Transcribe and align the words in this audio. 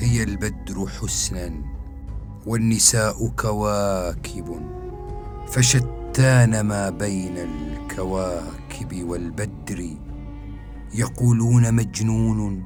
هي 0.00 0.22
البدر 0.22 0.86
حسنا 0.86 1.52
والنساء 2.46 3.28
كواكب 3.28 4.60
فشتان 5.48 6.60
ما 6.60 6.90
بين 6.90 7.36
الكواكب 7.36 9.02
والبدر. 9.02 9.96
يقولون 10.94 11.74
مجنون 11.74 12.64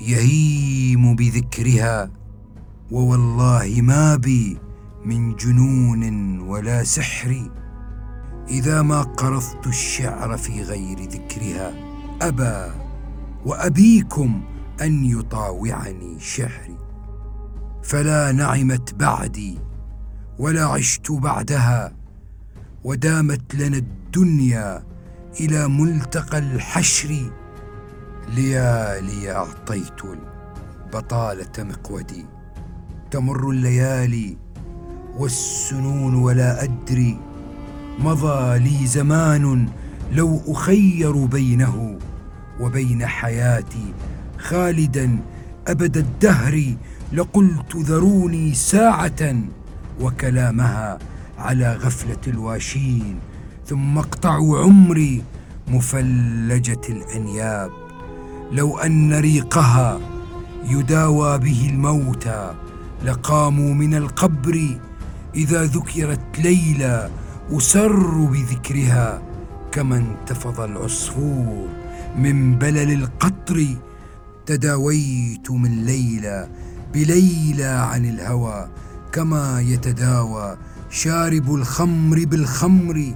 يهيم 0.00 1.16
بذكرها 1.16 2.10
ووالله 2.92 3.80
ما 3.82 4.16
بي 4.16 4.58
من 5.04 5.36
جنون 5.36 6.40
ولا 6.40 6.84
سحر. 6.84 7.50
إذا 8.48 8.82
ما 8.82 9.02
قرضت 9.02 9.66
الشعر 9.66 10.36
في 10.36 10.62
غير 10.62 11.00
ذكرها 11.00 11.72
ابى 12.22 12.74
وأبيكم 13.46 14.55
أن 14.80 15.04
يطاوعني 15.04 16.20
شعري 16.20 16.78
فلا 17.82 18.32
نعمت 18.32 18.94
بعدي 18.94 19.58
ولا 20.38 20.64
عشت 20.64 21.12
بعدها 21.12 21.92
ودامت 22.84 23.54
لنا 23.54 23.76
الدنيا 23.76 24.82
إلى 25.40 25.68
ملتقى 25.68 26.38
الحشر. 26.38 27.32
ليالي 28.34 29.32
أعطيت 29.32 30.00
البطالة 30.84 31.64
مقودي 31.64 32.26
تمر 33.10 33.50
الليالي 33.50 34.38
والسنون 35.16 36.14
ولا 36.14 36.62
أدري. 36.62 37.18
مضى 37.98 38.58
لي 38.58 38.86
زمان 38.86 39.68
لو 40.12 40.40
أخير 40.46 41.24
بينه 41.24 41.98
وبين 42.60 43.06
حياتي 43.06 43.94
خالدا 44.38 45.18
أبد 45.68 45.96
الدهر 45.96 46.74
لقلت 47.12 47.76
ذروني 47.76 48.54
ساعة 48.54 49.36
وكلامها 50.00 50.98
على 51.38 51.74
غفلة 51.74 52.20
الواشين 52.26 53.18
ثم 53.66 53.98
اقطعوا 53.98 54.58
عمري 54.58 55.22
مفلجة 55.68 56.80
الأنياب. 56.88 57.70
لو 58.52 58.78
أن 58.78 59.14
ريقها 59.14 60.00
يداوى 60.64 61.38
به 61.38 61.70
الموتى 61.70 62.54
لقاموا 63.04 63.74
من 63.74 63.94
القبر 63.94 64.78
إذا 65.34 65.64
ذكرت 65.64 66.38
ليلى 66.38 67.10
أسر 67.52 68.24
بذكرها 68.24 69.22
كما 69.72 69.96
انتفض 69.96 70.60
العصفور 70.60 71.68
من 72.18 72.58
بلل 72.58 72.92
القطر 72.92 73.66
تداويت 74.46 75.50
من 75.50 75.84
ليلى 75.84 76.48
بليلى 76.94 77.64
عن 77.64 78.04
الهوى 78.04 78.68
كما 79.12 79.60
يتداوى 79.60 80.56
شارب 80.90 81.54
الخمر 81.54 82.24
بالخمر. 82.24 83.14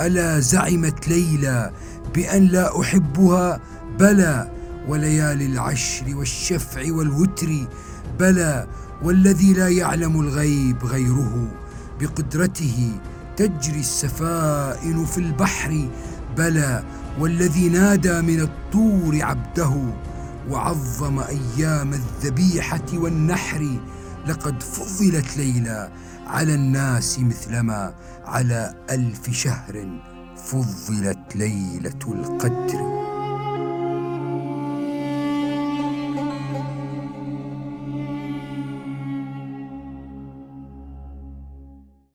ألا 0.00 0.40
زعمت 0.40 1.08
ليلى 1.08 1.70
بأن 2.14 2.42
لا 2.42 2.80
أحبها؟ 2.80 3.60
بلى 3.98 4.50
وليالي 4.88 5.46
العشر 5.46 6.16
والشفع 6.16 6.92
والوتر. 6.92 7.66
بلى 8.18 8.66
والذي 9.02 9.52
لا 9.52 9.68
يعلم 9.68 10.20
الغيب 10.20 10.84
غيره. 10.84 11.48
بقدرته 12.00 12.90
تجري 13.36 13.80
السفائن 13.80 15.04
في 15.04 15.18
البحر. 15.18 15.88
بلى 16.36 16.82
والذي 17.20 17.68
نادى 17.68 18.20
من 18.20 18.40
الطور 18.40 19.22
عبده. 19.22 19.74
وعظم 20.50 21.20
أيام 21.20 21.92
الذبيحة 21.92 22.86
والنحر 22.94 23.78
لقد 24.26 24.62
فضلت 24.62 25.36
ليلى 25.36 25.90
على 26.26 26.54
الناس 26.54 27.18
مثلما 27.18 27.94
على 28.24 28.74
ألف 28.90 29.30
شهر 29.30 30.00
فضلت 30.36 31.36
ليلة 31.36 32.00
القدر. 32.06 32.93